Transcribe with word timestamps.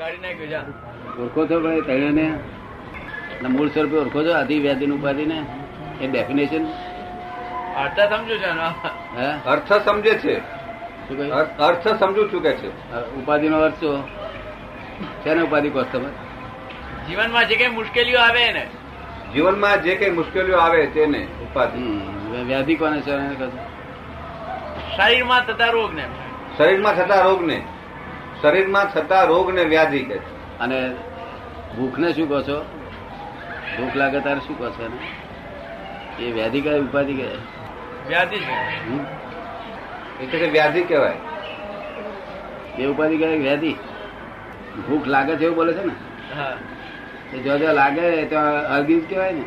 કાઢી 0.00 0.18
નાખ્યું 0.18 0.48
જા. 0.48 0.60
ઓળખો 1.22 1.46
છો 1.46 1.60
ભાઈ 1.60 1.80
તૈણને 1.80 2.28
ના 3.42 3.48
મૂળ 3.48 3.68
સ્વરૂપે 3.68 3.96
ઓળખો 3.96 4.24
છો? 4.24 4.32
આધિ 4.32 4.58
વ્યાધિ 4.58 4.86
ઉપાધિ 4.86 5.24
ને 5.24 5.44
એ 6.00 6.06
ડેફિનેશન 6.06 6.64
અર્થ 7.76 8.00
સમજુ 8.00 8.36
છે 8.36 8.44
એનો. 8.44 8.62
હે? 9.20 9.26
અર્થ 9.46 9.72
સમજે 9.72 10.14
છે. 10.14 10.38
અર્થ- 11.30 11.62
અર્થ 11.62 11.88
છું 12.32 12.42
કે 12.42 12.52
છે. 12.52 12.92
ઉપાધિ 13.14 13.48
નો 13.48 13.58
અર્થ 13.58 13.74
શું? 13.74 14.08
શેને 15.24 15.42
ઉપાધિ 15.42 15.70
કહો 15.70 15.82
તમે? 15.82 16.08
જીવનમાં 17.08 17.48
જે 17.48 17.56
કઈ 17.56 17.68
મુશ્કેલીઓ 17.68 18.18
આવે 18.18 18.52
ને 18.52 18.66
જીવનમાં 19.34 19.82
જે 19.82 19.96
કઈ 19.96 20.10
મુશ્કેલીઓ 20.10 20.56
આવે 20.56 20.86
તેને 20.86 21.24
ઉપાધિ. 21.24 21.82
વ્યાધિ 22.44 22.74
કોને 22.74 23.00
છે 23.00 23.10
એને 23.10 23.34
શરીરમાં 24.96 25.46
થતા 25.46 25.66
રોગ 25.66 25.94
ને 25.94 26.04
શરીરમાં 26.58 26.94
થતા 26.94 27.20
રોગને. 27.20 27.62
શરીરમાં 28.42 28.92
થતા 28.92 29.24
રોગને 29.24 29.64
વ્યાધિ 29.64 30.02
કહે 30.02 30.18
છે. 30.18 30.58
અને 30.58 30.94
ભૂખને 31.76 32.12
શું 32.12 32.28
કહો 32.28 32.42
છો? 32.42 32.64
ભૂખ 33.78 33.96
લાગે 33.96 34.20
તારે 34.20 34.40
શું 34.40 34.58
કહો 34.58 34.70
છો 34.70 34.84
એને? 34.84 36.24
એ 36.24 36.32
વ્યાધિ 36.32 36.60
કહેવાય 36.60 36.80
ઉપાધિ 36.80 37.14
કહેવાય? 37.14 37.36
વ્યાધિ? 38.08 38.36
એટલે 40.24 40.38
કે 40.38 40.46
વ્યાધિ 40.46 40.82
કહેવાય. 40.82 41.16
એ 42.78 42.86
ઉપાધિ 42.86 43.18
કહેવાય 43.18 43.38
વ્યાધિ? 43.38 43.74
ભૂખ 44.88 45.06
લાગે 45.06 45.36
છે 45.36 45.44
એવું 45.44 45.56
બોલે 45.56 45.72
છે 45.72 45.84
ને? 45.84 45.92
એ 47.36 47.42
જો 47.42 47.58
જો 47.58 47.72
લાગે 47.72 48.24
ત્યાં 48.24 48.76
હળગી 48.76 49.00
જ 49.00 49.10
કહેવાય 49.10 49.32
ને. 49.32 49.42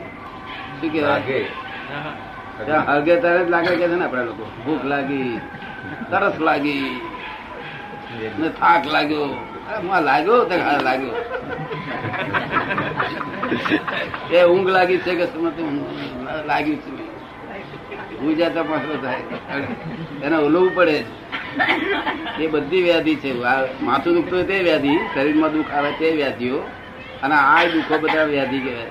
શું 0.82 0.92
કહેવાય? 0.92 1.12
લાગે. 1.12 1.42
હા. 1.42 2.66
ત્યાં 2.66 2.88
હળગે 2.88 3.20
ત્યારે 3.20 3.46
જ 3.46 3.50
લાગે 3.50 3.76
કે 3.76 3.88
છે 3.88 3.96
ને 3.96 4.06
આપડા 4.06 4.22
લોકો? 4.22 4.52
ભૂખ 4.66 4.86
લાગી 4.86 5.42
તરસ 6.12 6.40
લાગી. 6.40 7.02
થાક 8.60 8.88
લાગ્યો. 8.88 9.26
લાગ્યો 10.02 10.36
લાગ્યો? 10.84 11.12
એ 14.32 14.44
ઊંઘ 14.44 14.70
લાગી 14.70 14.98
છે 14.98 15.16
કે 15.16 15.26
લાગ્યું 16.46 16.78
છે. 16.78 17.04
હું 18.18 18.38
જતા 18.38 18.64
પાછો 18.64 18.94
થાય. 19.04 19.22
એને 20.24 20.38
ઓલવું 20.38 20.76
પડે 20.76 21.04
એ 22.40 22.48
બધી 22.48 22.82
વ્યાધિ 22.84 23.16
છે. 23.16 23.32
માથું 23.82 24.14
દુખતું 24.14 24.48
તે 24.48 24.60
વ્યાધિ, 24.60 24.94
શરીરમાં 25.14 25.52
દુખ 25.54 25.72
આવે 25.72 25.92
તે 25.92 26.12
વ્યાધિઓ, 26.12 26.58
અને 27.24 27.36
આ 27.36 27.64
દુઃખો 27.64 27.98
બધા 27.98 28.24
વ્યાધિ 28.24 28.60
કહેવાય. 28.60 28.90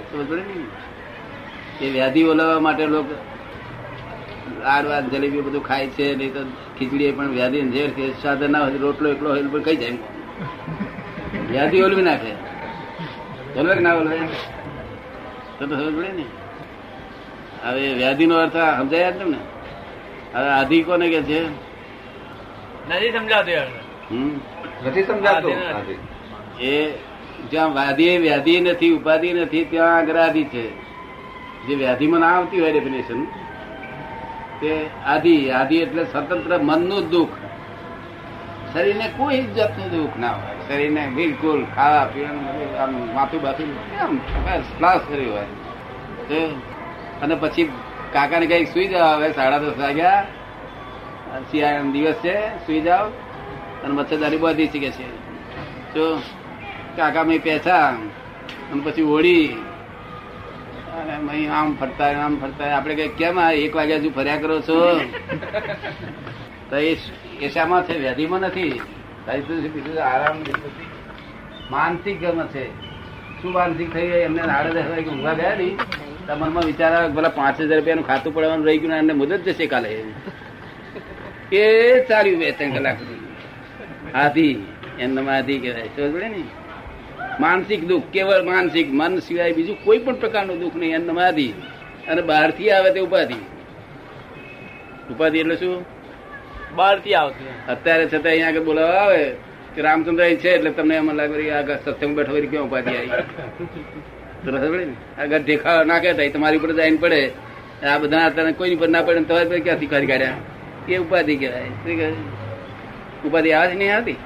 એ 1.81 1.91
વ્યાધિ 1.91 2.23
ઓલવવા 2.23 2.61
માટે 2.61 2.87
લોકો 2.87 3.15
લાડવા 4.63 5.01
જલેબી 5.01 5.41
બધું 5.41 5.65
ખાય 5.65 5.87
છે 5.87 6.15
નહીં 6.15 6.33
તો 6.35 6.41
ખીચડી 6.79 7.13
પણ 7.13 7.29
વ્યાધિ 7.29 7.71
ઝેર 7.71 7.91
છે. 7.91 8.23
સાધન 8.23 8.53
ના 8.53 8.59
હોય 8.59 8.79
રોટલો 8.79 9.09
એકલો 9.09 9.31
હોય 9.31 9.43
પણ 9.43 9.63
કઈ 9.63 9.77
જાય? 9.77 9.93
વ્યાધિ 11.51 11.83
ઓલવી 11.83 12.03
નાખે. 12.03 12.33
ઓલવે 13.61 13.75
ના 13.75 13.95
ઓલવે? 13.95 14.19
તો 15.59 15.67
તો 15.67 15.75
સમજ 15.77 15.97
પડે 15.97 16.13
ને. 16.13 16.25
હવે 17.65 17.95
વ્યાધિ 17.95 18.27
નો 18.27 18.37
અર્થ 18.37 18.53
સમજાય 18.53 19.13
જ 19.13 19.19
તમને? 19.19 19.37
હવે 20.35 20.49
આધિ 20.49 20.83
કોને 20.83 21.09
કે 21.09 21.23
છે? 21.23 21.43
નથી 22.89 23.13
સમજાતું 23.13 23.53
યાર. 23.53 23.67
હમ? 24.11 24.41
નથી 24.87 25.03
સમજાતું. 25.03 25.53
એ 26.61 26.95
જ્યાં 27.51 27.73
વ્યાધિ 27.73 28.19
વ્યાધિ 28.19 28.61
નથી 28.61 28.91
ઉપાધિ 28.91 29.33
નથી 29.33 29.65
ત્યાં 29.65 29.99
અગ્રાધિ 29.99 30.45
છે. 30.45 30.93
જે 31.67 31.75
વ્યાધિમાં 31.75 32.21
ના 32.21 32.27
આવતી 32.27 32.61
હોય 32.61 32.73
ડેફિનેશન 32.73 33.27
તે 34.63 34.73
આધિ 35.07 35.37
આધિ 35.51 35.77
એટલે 35.77 36.05
સ્વતંત્ર 36.05 36.59
મનનું 36.59 37.11
દુઃખ. 37.11 37.33
શરીરને 38.73 39.07
કોઈ 39.17 39.41
જાતનું 39.57 39.89
દુઃખ 39.91 40.19
ના 40.19 40.33
હોય. 40.33 40.57
શરીરને 40.69 41.07
બિલકુલ 41.07 41.65
ખાવા 41.77 42.05
પીવાનું 42.05 42.79
આમ 42.79 42.93
માથું 43.15 43.43
બાથું 43.43 44.01
આમ 44.01 44.17
બસ 44.45 44.63
ક્લાસ 44.79 45.01
કર્યું 45.09 45.33
હોય. 45.35 45.49
અને 47.23 47.35
પછી 47.35 47.65
કાકાને 48.13 48.47
કઈ 48.47 48.65
સુઈ 48.65 48.89
જાવ 48.89 49.09
હવે, 49.09 49.33
સાડા 49.33 49.59
દસ 49.59 49.79
વાગ્યા. 49.79 50.25
શિયાળાનો 51.51 51.91
દિવસ 51.93 52.15
છે, 52.15 52.37
સુઈ 52.67 52.81
જાવ 52.81 53.07
અને 53.85 53.95
મચ્છરદારી 53.95 54.37
બાંધી 54.37 54.69
શીખે 54.69 54.91
છે. 54.91 55.09
તો 55.95 56.23
કાકા 56.97 57.23
મેં 57.25 57.43
પેસા 57.43 57.89
અને 58.73 58.81
પછી 58.85 59.03
ઓળી 59.03 59.57
અને 61.03 61.19
મહી 61.19 61.47
આમ 61.47 61.77
ફરતા 61.77 62.11
આમ 62.25 62.41
ફરતા 62.41 62.77
આપણે 62.77 62.95
કઈ 62.95 63.09
કેમ 63.09 63.39
આ 63.39 63.53
એક 63.53 63.77
વાગ્યા 63.77 63.97
હજુ 63.97 64.11
ફર્યા 64.11 64.37
કરો 64.37 64.61
છો? 64.61 65.01
તો 66.71 66.77
એ 67.41 67.49
શામાં 67.49 67.83
છે 67.83 67.99
વ્યાધિમાં 67.99 68.41
નથી. 68.41 68.81
તારી 69.27 69.41
તો 69.41 69.55
બીજું 69.55 70.05
આરામ 70.05 70.37
માનસિક 71.71 72.21
ગમ 72.21 72.47
છે. 72.47 72.65
શું 73.43 73.53
માનસિક 73.53 73.93
થઈ 73.93 74.07
ગયા 74.07 74.17
એમને 74.17 74.43
આડે 74.43 74.71
દસ 74.71 74.89
વાગે 74.91 75.11
ઊંઘા 75.11 75.33
ગયા 75.33 75.55
નહીં. 75.55 75.77
તમારમાં 76.27 76.65
વિચાર 76.65 76.93
આવે 76.95 77.15
પેલા 77.15 77.29
પાંચ 77.29 77.61
હજાર 77.61 77.79
રૂપિયાનું 77.79 78.07
ખાતું 78.07 78.35
પડવાનું 78.35 78.67
રહી 78.67 78.79
ગયું 78.79 78.91
ને 78.91 78.99
એમને 78.99 79.13
મુદત 79.13 79.33
જશે 79.33 79.67
કાલે. 79.67 79.91
એ 81.53 81.63
ચાલ્યું 82.09 82.39
બે 82.39 82.51
ત્રણ 82.51 82.73
કલાક 82.73 82.99
સુધી. 82.99 83.21
આધી 84.15 84.67
એમનામાં 84.99 85.37
આધી 85.37 85.59
કહેવાય. 85.59 85.83
સમજ 85.83 86.15
પડે 86.15 86.29
ને. 86.29 86.43
માનસિક 87.41 87.87
દુઃખ 87.89 88.03
કેવળ 88.13 88.43
માનસિક 88.43 88.93
મન 88.93 89.19
સિવાય 89.19 89.53
બીજું 89.53 89.85
કોઈ 89.85 89.99
પણ 89.99 90.15
પ્રકારનું 90.15 90.61
દુઃખ 90.61 90.77
નહીં 90.77 90.95
એમનામાં 90.95 91.27
આધી 91.27 91.55
અને 92.09 92.23
બહારથી 92.23 92.71
આવે 92.71 92.91
તે 92.91 93.01
ઉપાધિ. 93.01 93.35
ઉપાધિ 95.11 95.39
એટલે 95.39 95.57
શું? 95.57 95.85
બહારથી 96.77 97.15
આવતું 97.15 97.47
અત્યારે 97.69 98.07
છતાં 98.07 98.25
અહીંયા 98.25 98.49
આગળ 98.49 98.61
બોલાવવા 98.61 99.01
આવે 99.01 99.31
કે 99.75 99.83
રામચંદ્ર 99.83 100.23
અહીં 100.23 100.37
છે 100.37 100.51
એટલે 100.51 100.71
તમને 100.71 100.95
એમ 100.95 101.13
લાગે 101.13 101.51
આગળ 101.51 101.77
સત્સંગ 101.85 102.17
બેઠો 102.17 102.33
ક્યાં 102.51 102.65
ઉપાધિ 102.65 102.97
આવી? 102.97 103.11
આગળ 105.19 105.39
દેખાવ 105.39 105.85
ના 105.87 105.99
કહેતા 105.99 106.29
તમારી 106.29 106.57
ઉપર 106.57 106.73
જઈને 106.73 106.97
પડે. 106.97 107.31
આ 107.87 107.99
બધા 107.99 108.27
અત્યારે 108.27 108.53
કોઈ 108.53 108.77
પર 108.77 108.89
ના 108.89 109.03
પડે 109.03 109.25
તમારી 109.25 109.49
પર 109.49 109.59
ક્યાંથી 109.59 109.87
કરી 109.87 110.07
કાઢ્યા? 110.07 110.35
એ 110.89 110.97
ઉપાધિ 110.97 111.37
કહેવાય. 111.37 112.13
ઉપાધિ 113.25 113.53
આવે 113.53 113.75
છે 113.75 113.75
નહીં 113.75 113.97
આવતી 113.97 114.17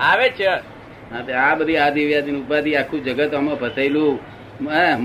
આવે 0.00 0.28
છે. 0.28 0.69
આ 1.10 1.54
બધી 1.58 1.78
આદિ 1.84 2.00
વ્યાધિ 2.06 2.30
ઉપાધિ 2.40 2.70
આખું 2.80 3.00
જગત 3.04 3.32
આમાં 3.34 3.56
ફસાયેલું 3.62 4.12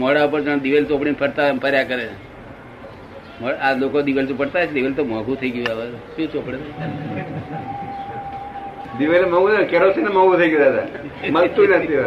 મોડા 0.01 0.25
ઉપર 0.27 0.41
જાણે 0.45 0.63
દિવેલ 0.65 0.85
ચોપડીને 0.85 1.17
ફરતા 1.21 1.47
ફર્યા 1.63 1.89
કરે. 1.91 2.07
આ 3.65 3.73
લોકો 3.81 3.97
દિવેલ 4.07 4.25
તો 4.27 4.33
પડતા 4.41 4.65
છે 4.67 4.73
દિવેલ 4.77 4.93
તો 4.93 5.03
મોંઘું 5.11 5.35
થઈ 5.41 5.51
ગયું 5.55 5.67
હવે. 5.71 5.85
શું 6.15 6.27
ચોપડે? 6.33 6.57
દિવેલ 8.99 9.25
મોંઘું 9.33 9.65
કેરોસીન 9.73 10.07
મોંઘું 10.17 10.37
થઈ 10.39 10.49
ગયું 10.53 10.63
દાદા. 10.65 10.87
મળતું 11.35 11.65
નથી 11.79 11.99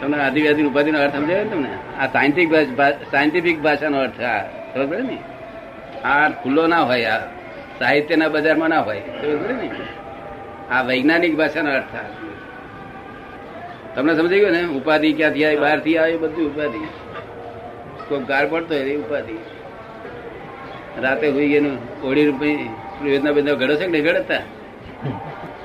તમને 0.00 0.16
આદિવ્યાધિ 0.24 0.62
ઉપાધિ 0.70 0.90
નો 0.94 0.98
અર્થ 1.04 1.16
સમજાય 1.16 1.44
તમને? 1.52 1.70
આ 2.00 2.06
સાયન્ટિફિક 2.14 2.80
સાયન્ટિફિક 3.12 3.58
ભાષાનો 3.66 3.98
અર્થ 4.06 4.20
આ. 4.32 4.40
ખબર 4.72 4.86
પડે 4.90 5.02
ને? 5.10 5.18
આ 6.10 6.26
ખુલ્લો 6.42 6.62
ના 6.72 6.84
હોય 6.90 7.06
આ 7.14 7.22
સાહિત્યના 7.78 8.34
બજારમાં 8.34 8.70
ના 8.74 8.82
હોય. 8.88 9.02
ખબર 9.20 9.36
પડે 9.42 9.54
ને? 9.62 9.68
આ 10.70 10.82
વૈજ્ઞાનિક 10.82 11.36
ભાષાનો 11.36 11.72
અર્થ 11.72 11.84
થાય 11.92 12.04
તમને 13.94 14.16
સમજાઈ 14.16 14.40
ગયું 14.40 14.52
ને? 14.52 14.64
ઉપાધિ 14.64 15.12
ક્યાંથી 15.12 15.44
આવી? 15.44 15.56
બહારથી 15.56 15.98
આવી? 15.98 16.16
બધું 16.16 16.54
ઉપાધિ. 16.54 16.78
કોઈ 18.08 18.18
ગાર 18.18 18.46
પડતો 18.46 18.74
હોય 18.74 18.96
ઉપાધિ. 18.96 19.34
રાતે 21.00 21.28
હોઈ 21.28 21.48
ગયું 21.48 22.02
ઓળી 22.02 22.26
રૂપિયા 22.26 22.58
યોજના 23.08 23.32
બધા 23.32 23.54
ઘડો 23.54 23.74
છે 23.74 23.80
કે 23.80 23.86
નહીં? 23.86 24.04
ઘડતા? 24.04 24.34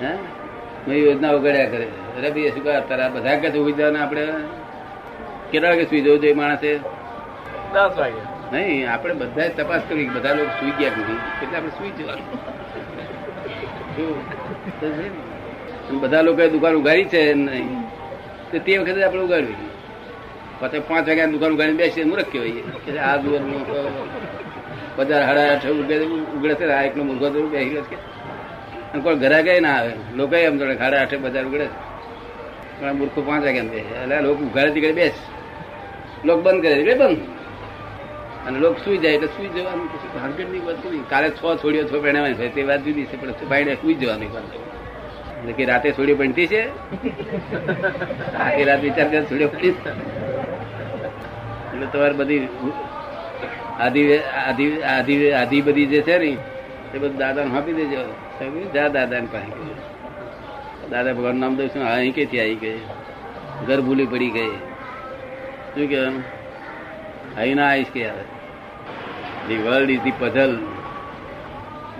હે? 0.01 0.99
યોજના 0.99 1.29
ઉગાડ્યા 1.29 1.65
કરે. 1.65 1.85
અરે 2.17 2.29
ભાઈ 2.29 2.49
શું 2.49 2.63
કહે 2.63 2.81
તારા 2.81 3.09
બધા 3.09 3.35
કે 3.35 3.49
સુઈ 3.49 3.71
જવાના 3.71 4.03
આપણે. 4.03 4.27
કેટલા 5.51 5.69
વાગે 5.69 5.83
સુઈ 5.83 6.01
જવું 6.01 6.19
જોઈએ 6.19 6.33
માણસે? 6.33 6.77
દસ 7.73 7.91
વાગે. 7.97 8.51
નહીં 8.51 8.91
આપણે 8.91 9.13
બધા 9.13 9.47
તપાસ 9.47 9.81
કરી 9.89 10.05
બધા 10.05 10.33
લોકો 10.33 10.49
સુઈ 10.49 10.71
ગયા 10.71 10.89
નહીં? 10.89 11.41
એટલે 11.41 11.57
આપણે 11.57 11.69
સુઈ 11.69 11.89
જવાનું. 11.89 12.25
ને. 12.25 12.60
બધા 16.01 16.21
લોકોએ 16.21 16.49
દુકાન 16.49 16.73
ઉગાડી 16.73 17.05
છે 17.05 17.33
નહીં. 17.33 17.81
તો 18.51 18.59
તે 18.59 18.77
વખતે 18.77 19.03
આપણે 19.03 19.21
ઉગાડવી 19.21 19.53
પછી 20.59 20.79
પાંચ 20.79 21.07
વાગ્યા 21.07 21.25
દુકાન 21.25 21.51
ઉગાડીને 21.51 21.77
બેસીએ, 21.77 22.03
મૂર્ખ 22.03 22.25
કહેવાય. 22.31 22.51
કે 22.85 22.97
આ 22.99 23.17
દુકાન 23.17 23.43
બજાર 24.97 25.23
હાડા 25.23 25.53
આઠ 25.53 25.65
રૂપિયા 25.65 26.01
ઉગડે 26.37 26.53
છે, 26.53 26.65
આ 26.65 26.83
એકનો 26.83 27.03
મૂર્ખો 27.03 27.29
તો 27.29 27.47
બેસી 27.47 27.65
રહ્યો 27.65 27.81
છે. 27.81 27.95
અને 28.93 29.01
કોઈ 29.01 29.15
ઘરા 29.15 29.41
ગઈ 29.41 29.59
ના 29.59 29.75
આવે. 29.75 29.91
લોકો 30.15 30.35
એમ 30.35 30.57
જોડે 30.57 30.75
સાડા 30.75 31.01
આઠે 31.01 31.17
બજાર 31.17 31.45
ઉગડે 31.45 31.65
છે. 31.65 31.91
પણ 32.79 32.93
મૂર્ખો 32.93 33.21
પાંચ 33.21 33.45
વાગ્યા 33.45 33.63
બેસે. 33.63 34.01
એટલે 34.03 34.21
લોકો 34.21 34.43
ઉઘાડે 34.43 34.81
કરી 34.81 34.91
બેસ. 34.91 35.13
લોક 36.25 36.43
બંધ 36.43 36.61
કરે 36.61 36.73
એટલે 36.73 36.95
બંધ. 36.95 37.17
અને 38.47 38.57
લોક 38.63 38.75
સુઈ 38.83 38.99
જાય 39.03 39.15
એટલે 39.17 39.29
સુઈ 39.35 39.51
જવાનું 39.55 39.87
પછી 39.93 40.11
ભાગડની 40.17 40.61
વાત 40.67 40.79
નહીં 40.85 41.05
કાલે 41.11 41.27
છ 41.37 41.41
છોડીઓ 41.61 41.83
છો 41.91 41.97
પહેણાવાની 42.05 42.39
છે 42.39 42.47
તે 42.55 42.61
વાત 42.69 42.81
જુદી 42.85 43.07
છે, 43.09 43.15
પણ 43.21 43.33
છુપાઈને 43.39 43.73
સુઈ 43.81 43.97
જવાની 44.01 44.31
વાત. 44.35 44.47
એટલે 45.39 45.53
કે 45.57 45.63
રાતે 45.71 45.87
છોડીઓ 45.97 46.15
પહેણતી 46.21 46.47
છે? 46.53 46.61
આખી 48.45 48.65
રાત 48.69 48.81
વિચાર 48.87 49.07
કરે, 49.11 49.19
છોડીઓ 49.29 49.49
પડી 49.53 49.73
એટલે 51.73 51.87
તમારે 51.93 52.15
બધી 52.19 52.41
આધી 53.83 54.07
આધી 54.45 54.71
આધી 54.95 55.31
આધી 55.41 55.61
બધી 55.67 55.87
જે 55.93 55.99
છે 56.09 56.15
ને, 56.23 56.31
એ 56.93 56.97
બધું 56.97 57.17
દાદાને 57.23 57.51
આપી 57.57 57.77
દેજો? 57.79 58.01
જા 58.75 58.87
દાદાને 58.97 59.27
પાસે 59.33 59.51
દાદા 60.91 61.13
ભગવાન 61.17 61.37
નામ 61.41 61.53
દઉં 61.57 61.67
છું 61.73 61.83
અહીં 61.93 62.13
કેથી 62.17 62.41
આવી 62.43 62.59
ગઈ? 62.63 62.79
ઘર 63.67 63.79
ભૂલી 63.87 64.09
પડી 64.13 64.31
ગઈ. 64.37 64.53
શું 65.73 65.85
કહેવાનું? 65.89 66.23
અહીં 67.37 67.55
ના 67.55 67.69
આવીશ 67.69 67.87
કે 67.93 68.01
યાર 68.01 68.15
the 69.47 69.57
world 69.57 69.89
is 69.89 70.01
the 70.01 70.13
puzzle 70.19 70.59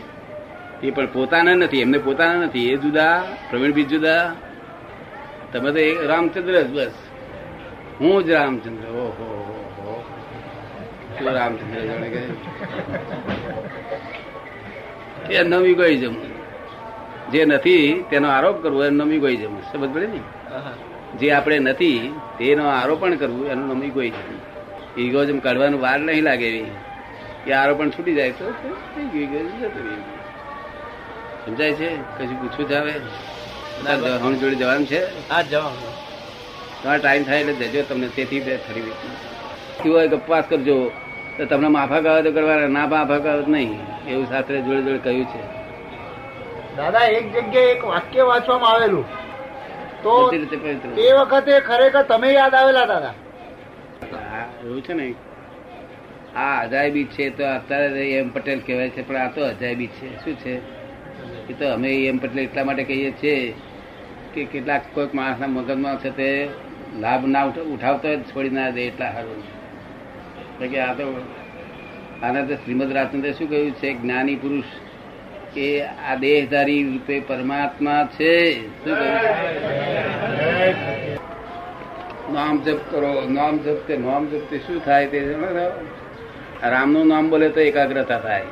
એ 0.83 0.91
પણ 0.91 1.05
પોતાના 1.05 1.55
નથી. 1.55 1.81
એમને 1.81 1.97
પોતાના 1.97 2.33
નથી. 2.33 2.69
એ 2.71 2.77
જુદા, 2.77 3.23
પ્રવીણભાઈ 3.49 3.83
જુદા. 3.83 4.35
તમે 5.53 5.71
તો 5.71 6.07
રામચંદ્ર 6.07 6.61
જ 6.61 6.69
બસ. 6.69 6.91
હું 8.01 8.23
જ 8.23 8.29
રામચંદ્ર. 8.29 8.87
ઓહો. 8.87 9.56
શું 11.19 11.33
રામચંદ્ર 11.33 11.81
જાણે 11.81 12.09
કે. 12.09 12.21
એ 15.33 15.43
નવી 15.43 15.73
જમું. 15.97 16.37
જે 17.31 17.45
નથી 17.45 18.05
તેનો 18.09 18.29
આરોપ 18.29 18.63
કરવો 18.63 18.83
એનો 18.85 19.03
નમી 19.05 19.19
ગોઈઝમ 19.19 19.59
સમજ 19.71 19.89
પડે 19.93 20.07
ને? 20.07 20.19
જે 21.19 21.31
આપણે 21.31 21.59
નથી 21.59 22.13
તેનો 22.37 22.67
આરોપણ 22.69 23.15
કરવું 23.15 23.47
એનું 23.47 23.67
નમી 23.75 23.89
ગોઈઝમ 23.89 25.01
ઇગોઝમ 25.01 25.39
કાઢવાનું 25.39 25.81
વાર 25.81 25.99
નહીં 25.99 26.23
લાગે 26.23 26.47
એવી. 26.47 26.71
એ 27.47 27.51
આરોપણ 27.51 27.89
છૂટી 27.89 28.13
જાય 28.13 28.31
તો. 28.31 28.51
સમજાય 31.45 31.73
છે? 31.73 31.89
કશું 32.17 32.41
પૂછવું 32.41 32.67
જ 32.67 32.71
આવે 32.73 32.93
હમ 34.21 34.35
જોડે 34.35 34.55
જવાનું 34.55 34.87
છે? 34.87 35.29
હા 35.29 35.41
જવાનું. 35.41 35.91
તમારે 36.83 36.99
ટાઈમ 36.99 37.23
થાય 37.23 37.39
એટલે 37.39 37.53
જજો 37.53 37.81
તમને 37.89 38.07
તેથી 38.15 38.39
બે 38.39 38.57
ફરી 38.57 38.81
હોય 38.81 40.07
કરજો. 40.49 40.91
તો 41.37 41.45
તમને 41.45 41.67
માફા 41.67 41.95
આવે 41.95 42.21
તો 42.21 42.31
કરવાના 42.31 42.67
ના 42.67 42.87
માફા 42.87 43.17
કહો 43.17 43.51
નહીં. 43.51 43.79
એવું 44.07 44.25
શાસ્ત્રે 44.29 44.61
જોડે 44.61 44.81
જોડે 44.81 44.97
કહ્યું 44.97 45.25
છે. 45.25 45.41
દાદા 46.77 46.99
એક 46.99 47.25
જગ્યાએ 47.33 47.65
એક 47.65 47.85
વાક્ય 47.85 48.23
વાંચવામાં 48.23 48.71
આવેલું. 48.71 49.05
તો 50.03 50.31
તે 50.31 51.01
એ 51.01 51.13
વખતે 51.13 51.59
ખરેખર 51.59 52.01
તમે 52.01 52.31
યાદ 52.31 52.55
આવેલા 52.55 52.85
દાદા? 52.85 53.13
આ 54.13 54.65
એવું 54.65 54.81
છે 54.81 54.93
ને. 54.93 55.13
આ 56.35 56.61
અજાયબી 56.61 57.03
છે 57.03 57.29
તો 57.29 57.43
અત્યારે 57.43 58.11
એમ 58.11 58.29
પટેલ 58.29 58.59
કહેવાય 58.59 58.89
છે 58.89 59.07
પણ 59.07 59.15
આ 59.15 59.27
તો 59.27 59.45
અજાયબી 59.45 59.87
છે. 59.87 60.23
શું 60.23 60.35
છે? 60.35 60.55
એ 61.49 61.53
તો 61.53 61.73
અમે 61.73 62.05
એમ 62.05 62.17
પટેલ 62.17 62.39
એટલા 62.39 62.63
માટે 62.63 62.83
કહીએ 62.83 63.11
છીએ 63.11 63.53
કે 64.33 64.45
કેટલાક 64.45 64.81
કોઈક 64.93 65.15
માણસના 65.15 65.47
મગજમાં 65.47 65.99
છે 65.99 66.09
તે 66.09 66.49
લાભ 66.99 67.25
ના 67.25 67.43
ઉઠાવતો 67.43 68.15
જ 68.15 68.19
છોડી 68.23 68.49
ના 68.49 68.69
દે 68.69 68.81
એટલા 68.81 69.11
સારું. 69.11 69.56
કે 70.65 70.79
આ 70.79 70.93
તો 70.93 71.05
આના 72.23 72.41
તો 72.41 72.55
શ્રીમદ 72.55 72.91
રાજચંદ્ર 72.91 73.31
શું 73.31 73.49
કહ્યું 73.49 73.71
છે? 73.71 73.93
જ્ઞાની 73.93 74.35
પુરુષ 74.35 74.63
કે 75.53 75.83
આ 75.83 76.15
દેહધારી 76.15 76.83
રૂપે 76.83 77.19
પરમાત્મા 77.19 78.07
છે. 78.19 78.33
શું 78.67 78.95
કહ્યું? 78.95 79.17
નામ 82.33 82.61
જપ 82.61 82.79
કરો, 82.91 83.27
નામ 83.29 83.57
જપ 83.57 83.77
તે 83.87 83.97
નામ 83.97 84.25
જપ 84.25 84.41
તે 84.49 84.57
શું 84.57 84.85
થાય 84.85 85.07
તે? 85.07 85.35
રામનું 86.63 87.07
નામ 87.07 87.29
બોલે 87.29 87.49
તો 87.49 87.59
એકાગ્રતા 87.59 88.19
થાય. 88.19 88.43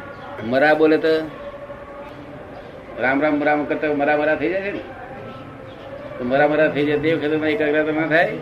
મરા 0.45 0.73
બોલે 0.73 0.97
તો 0.97 1.13
રામ 2.99 3.21
રામ 3.21 3.43
રામ 3.43 3.65
કરતા 3.65 3.93
મરા 3.93 4.17
મરા 4.17 4.35
થઈ 4.35 4.49
જાય 4.49 4.71
ને? 4.71 4.79
તો 6.17 6.23
મરા 6.23 6.47
મરા 6.47 6.67
થઈ 6.67 6.85
જાય 6.85 6.99
તે 6.99 7.13
વખતે 7.13 7.47
એકાગ્રતા 7.49 8.01
ના 8.01 8.07
થાય. 8.07 8.37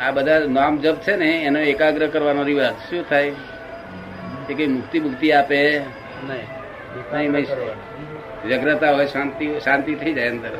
આ 0.00 0.10
બધા 0.10 0.38
નામ 0.38 0.78
જપ 0.78 0.96
છે 0.96 1.16
ને 1.16 1.30
એનો 1.44 1.60
એકાગ્ર 1.60 2.06
કરવાનો 2.06 2.42
રિવાજ. 2.42 2.72
શું 2.90 3.08
થાય? 3.08 3.32
એ 4.50 4.54
કઈ 4.54 4.66
મુક્તિ 4.66 5.00
મુક્તિ 5.00 5.32
આપે? 5.32 5.80
નહીં. 6.26 7.46
વ્યગ્રતા 8.46 8.90
હોય 8.90 9.06
શાંતિ 9.06 9.60
શાંતિ 9.60 9.94
થઈ 9.94 10.12
જાય 10.12 10.28
અંદર. 10.28 10.58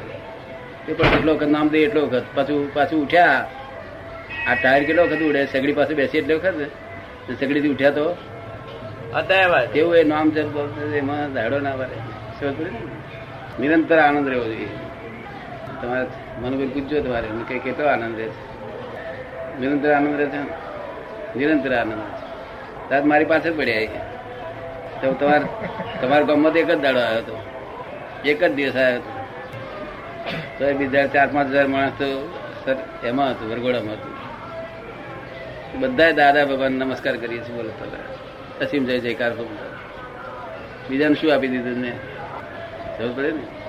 એ 0.89 0.93
પણ 0.93 1.07
એટલો 1.07 1.35
વખત 1.35 1.47
નામ 1.47 1.69
દે 1.69 1.79
એટલો 1.79 2.07
વખત. 2.07 2.23
પાછું 2.35 2.75
પાછું 2.75 3.03
ઉઠ્યા. 3.03 3.51
આ 4.47 4.55
ટાયર 4.55 4.85
કેટલો 4.85 5.03
વખત 5.03 5.17
ઉડે? 5.17 5.47
સગડી 5.47 5.73
પાસે 5.73 5.95
બેસી 5.95 6.19
એટલો 6.19 6.35
વખત 6.35 6.55
સગડીથી 7.41 7.69
ઉઠ્યા 7.69 7.91
તો? 7.91 8.17
એવું 9.75 9.97
એ 9.97 10.05
નામ 10.05 10.31
જપ? 10.31 10.79
એમાં 10.95 11.33
દાડો 11.33 11.61
ના 11.61 11.77
પડી? 11.77 12.51
નિરંતર 13.61 13.99
આનંદ 13.99 14.29
રહેવો 14.29 14.45
જોઈએ. 14.45 14.69
તમારે 15.83 16.07
મનુભાઈ 16.41 16.67
પૂછજો 16.67 17.01
તમારે. 17.01 17.29
કઈ 17.49 17.59
કેટલો 17.59 17.87
આનંદ 17.87 18.17
રહે 18.17 18.29
છે 18.29 18.54
નિરંતર 19.61 19.93
આનંદ 19.93 20.21
રહે 20.21 20.27
છે? 20.27 20.43
નિરંતર 21.39 21.75
આનંદ 21.75 22.03
તાર 22.91 23.03
મારી 23.03 23.25
પાસે 23.25 23.51
પડ્યા 23.51 23.75
એ. 23.75 23.87
તો 23.87 25.13
તમારે, 25.13 25.45
તમારા 26.01 26.23
ગામમાં 26.23 26.53
તો 26.53 26.59
એક 26.59 26.71
જ 26.71 26.81
દાડો 26.81 27.01
આવ્યો 27.01 27.19
હતો. 27.19 27.37
એક 28.25 28.45
જ 28.45 28.53
દિવસ 28.53 28.77
આવ્યો 28.77 28.97
હતો. 28.97 29.13
તો 30.59 30.79
બીજા 30.79 31.07
ચાર 31.07 31.29
પાંચ 31.29 31.51
હજાર 31.51 31.67
માણસ 31.67 31.93
તો 31.99 32.39
સર, 32.65 32.77
એમાં 33.05 33.31
હતું, 33.31 33.51
વરઘોડામાં 33.51 33.93
હતું. 33.93 34.15
બધા 35.81 36.11
દાદા 36.11 36.45
ભગવાન 36.45 36.73
નમસ્કાર 36.73 37.17
કરીએ 37.17 37.41
છીએ, 37.41 37.55
બોલો 37.55 37.69
તો 37.69 38.65
અસીમ 38.65 38.85
જય 38.85 38.99
જયકાર 38.99 39.33
બીજાને 40.91 41.15
શું 41.15 41.35
આપી 41.35 41.49
દીધું 41.49 41.81
ને 41.81 41.93
જરૂર 42.99 43.13
પડે 43.17 43.31
ને? 43.31 43.64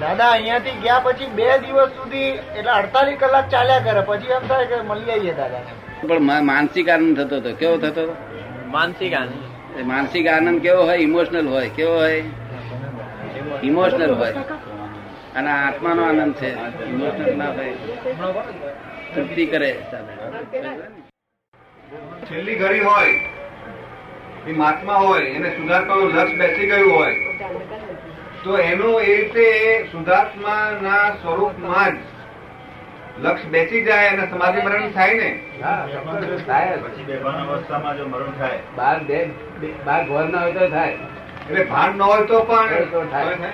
દાદા 0.00 0.28
અહીંયાથી 0.30 0.70
ગયા 0.70 0.98
પછી 0.98 1.26
બે 1.26 1.58
દિવસ 1.58 1.88
સુધી 1.88 2.24
એટલે 2.58 2.70
અડતાલીસ 2.70 3.18
કલાક 3.20 3.48
ચાલ્યા 3.48 3.78
કરે. 3.78 4.00
પછી 4.00 4.26
એમ 4.26 4.46
થાય 4.48 4.66
કે 4.66 4.80
મળી 4.80 5.10
આવીએ 5.10 5.32
દાદા. 5.32 5.60
પણ 6.08 6.20
માનસિક 6.42 6.88
આનંદ 6.88 7.20
થતો 7.20 7.36
હતો. 7.36 7.52
કેવો 7.52 7.76
થતો 7.76 8.02
હતો? 8.02 8.16
માનસિક 8.66 9.14
આનંદ. 9.14 9.78
એ 9.78 9.82
માનસિક 9.82 10.26
આનંદ 10.26 10.60
કેવો 10.60 10.82
હોય? 10.82 10.98
ઇમોશનલ 10.98 11.48
હોય. 11.48 11.68
કેવો 11.68 11.94
હોય? 11.94 12.24
ઇમોશનલ 13.62 14.14
હોય. 14.14 14.32
અને 15.36 15.50
આત્માનો 15.50 16.02
આનંદ 16.02 16.34
છે. 16.34 16.50
ઇમોશનલ 16.84 17.36
ના 17.36 17.50
હોય. 17.50 17.72
તૃપ્તિ 19.14 19.46
કરે. 19.46 19.72
છેલ્લી 22.30 22.54
ઘડી 22.54 22.80
હોય 22.80 23.12
એ 24.46 24.52
મહાત્મા 24.52 24.94
હોય 24.94 25.20
એને 25.20 25.50
સુધાર્થમાનું 25.50 26.14
લક્ષ 26.14 26.34
બેસી 26.34 26.66
ગયું 26.66 26.92
હોય 26.92 27.14
તો 28.44 28.58
એનું 28.58 29.00
એ 29.00 29.14
રીતે 29.22 29.46
સુધાર્થમાના 29.92 31.10
સ્વરૂપમાં 31.22 31.90
જ 31.94 31.98
લક્ષ 33.18 33.44
બેસી 33.44 33.84
જાય 33.84 34.08
અને 34.08 34.26
સમાધિ 34.30 34.62
મરણ 34.62 34.90
થાય 34.90 35.14
ને? 35.14 35.30
પછી 36.76 37.04
બેભાન 37.04 37.46
અવસ્થામાં 37.46 37.96
જો 37.96 38.04
મરણ 38.06 38.32
થાય. 38.38 38.58
બાર 38.76 38.98
બે 38.98 39.24
બાર 39.86 40.04
ઘોર 40.04 40.24
ના 40.24 40.42
હોય 40.42 40.52
તો 40.52 40.68
થાય. 40.68 40.92
એટલે 41.50 41.64
ભાન 41.64 41.96
ન 41.96 42.02
હોય 42.02 42.26
તો 42.26 42.42
પણ 42.42 42.66
થાય. 42.66 42.84
થાય. 43.06 43.50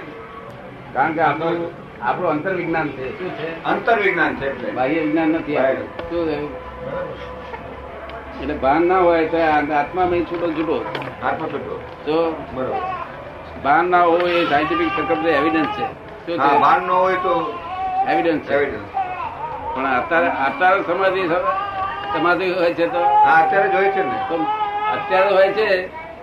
કારણ 0.92 1.12
કે 1.12 1.20
આપણું 1.20 1.70
આપણું 2.02 2.30
અંતર 2.30 2.54
વિજ્ઞાન 2.54 2.88
છે. 2.88 3.18
શું 3.18 3.30
છે? 3.30 3.64
અંતર 3.64 3.96
વિજ્ઞાન 4.00 4.36
છે 4.36 4.72
બાહ્ય 4.72 5.00
વિજ્ઞાન 5.00 5.28
નથી. 5.28 5.56
શું 5.56 6.28
થયું? 6.28 6.50
એટલે 8.42 8.54
ભાન 8.54 8.86
ના 8.86 8.98
હોય 8.98 9.26
તો 9.26 9.36
આત્મા 9.76 10.06
મેં 10.06 10.24
છૂટો 10.24 10.52
છૂટો. 10.52 10.76
આત્મા 11.22 11.48
છૂટો. 11.48 11.80
તો? 12.06 12.18
બરોબર. 12.54 13.13
ભાન 13.64 13.90
ના 13.90 14.02
હોય 14.04 14.34
એ 14.34 14.46
સાયન્ટિફિક 14.46 14.90
સકમ 14.96 15.26
એવિડન્સ 15.28 15.70
છે 15.76 15.86
શું 16.26 16.38
છે 16.38 16.58
ભાન 16.60 16.80
ન 16.82 16.90
હોય 16.92 17.18
તો 17.18 17.34
એવિડન્સ 18.08 18.46
છે. 18.48 18.56
પણ 19.74 19.86
અત્યારે 19.92 20.28
અત્યારે 20.46 20.82
સમાધિ 20.84 21.22
સમાધિ 22.12 22.46
હોય 22.52 22.74
છે 22.74 22.86
તો? 22.88 23.02
હા 23.24 23.36
અત્યારે 23.42 23.68
જોઈએ 23.70 23.90
છે 23.92 24.02
ને. 24.02 24.16
તો 24.28 24.36
અત્યારે 24.94 25.30
હોય 25.32 25.50
છે 25.52 25.66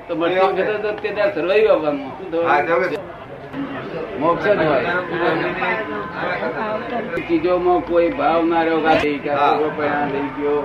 તો 0.07 0.15
મરતી 0.15 0.39
વખતે 0.49 0.73
તો 0.83 0.89
તે 0.95 1.09
ત્યાં 1.11 1.33
સર્વાઈવ 1.33 1.67
આવવાનું. 1.69 2.11
શું 2.19 2.47
હા 2.47 2.61
થયું? 2.63 2.83
જો 2.91 2.99
મોક્ષ 4.19 4.45
જ 4.45 4.63
હોય. 4.63 4.93
ચીજોમાં 7.27 7.81
કોઈ 7.83 8.09
ભાવ 8.13 8.41
ના 8.45 8.63
રહ્યો 8.63 8.81
કે 8.81 8.89
આ 8.89 8.99
થઈ 8.99 9.19
ગયા, 9.19 9.51
હા. 9.79 10.05
રહી 10.07 10.31
ગયો 10.37 10.59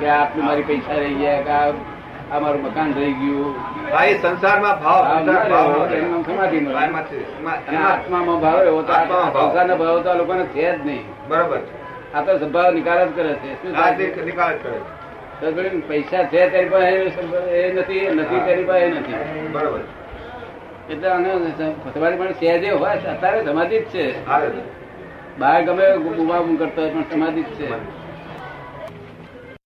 કે 0.00 0.06
આટલું 0.10 0.44
મારી 0.44 0.64
પૈસા 0.64 0.98
રહી 0.98 1.16
ગયા 1.16 1.42
કે 1.42 1.52
આ 1.52 1.68
આ 2.32 2.38
મારું 2.38 2.62
મકાન 2.62 2.94
રહી 2.94 3.12
ગયું. 3.12 3.56
ભાઈ 3.90 4.08
એ 4.08 4.18
સંસારમાં 4.18 4.82
ભાવ 4.82 5.04
સમાધિ 6.22 6.56
એમાં- 6.56 7.68
એમાં- 7.68 7.92
આત્મામાં 7.92 8.40
ભાવ 8.40 8.64
તો 8.64 8.82
ભાવ. 9.32 9.48
સંસારના 9.48 9.74
ભાવ 9.74 10.02
તો 10.02 10.10
આ 10.10 10.14
લોકોને 10.14 10.44
છે 10.44 10.78
જ 10.78 10.86
નહીં. 10.86 11.28
બરોબર 11.28 11.58
આ 12.14 12.20
તો 12.20 12.38
સ્વભાવ 12.38 12.74
નિકાલ 12.74 13.08
જ 13.08 13.16
કરે 13.16 13.32
છે. 13.32 13.54
શું? 13.54 13.72
નિકાલ 14.24 14.58
જ 14.58 14.62
કરે 14.62 14.78
છે. 14.78 15.80
પૈસા 15.88 16.24
છે 16.24 16.50
તેની 16.50 16.68
પાસે 16.68 16.86
એ 16.86 17.72
નથી 17.72 18.10
નથી 18.10 18.40
તેની 18.46 18.64
પાસે 18.64 18.80
એ 18.80 18.90
નથી. 18.90 19.14
બરાબર 19.52 19.80
એટલે 20.90 21.08
આને 21.08 21.34
તમારી 21.94 22.16
પણ 22.16 22.32
સહેજે 22.32 22.70
હોય 22.70 22.90
અત્યારે 22.90 23.44
સમાધિ 23.44 23.78
જ 23.78 23.84
છે. 23.84 24.26
બહાર 25.38 25.62
ગમે 25.62 25.96
બુમા 25.96 26.38
કરતો 26.58 26.82
હોય 26.82 26.90
પણ 26.90 27.02
સમાધિ 27.02 27.42
જ 27.42 27.46
છે. 27.46 27.99